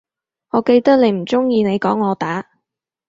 [0.49, 2.49] 我記得你唔鍾意你講我打